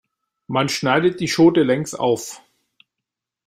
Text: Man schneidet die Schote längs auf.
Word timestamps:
Man 0.47 0.67
schneidet 0.67 1.19
die 1.19 1.27
Schote 1.27 1.61
längs 1.61 1.93
auf. 1.93 2.41